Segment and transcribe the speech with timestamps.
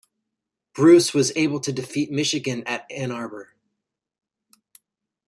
[0.73, 3.53] Bruce was able to defeat Michigan at Ann Arbor.